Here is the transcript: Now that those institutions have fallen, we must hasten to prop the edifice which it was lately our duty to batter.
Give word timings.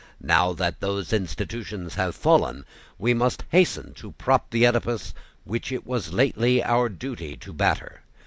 Now 0.23 0.53
that 0.53 0.79
those 0.79 1.13
institutions 1.13 1.93
have 1.93 2.15
fallen, 2.15 2.65
we 2.97 3.13
must 3.13 3.43
hasten 3.51 3.93
to 3.93 4.13
prop 4.13 4.49
the 4.49 4.65
edifice 4.65 5.13
which 5.43 5.71
it 5.71 5.85
was 5.85 6.11
lately 6.11 6.63
our 6.63 6.89
duty 6.89 7.37
to 7.37 7.53
batter. 7.53 8.01